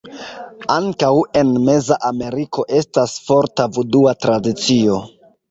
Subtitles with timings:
[0.75, 4.99] Ankaŭ en meza Ameriko estas forta vudua tradicio.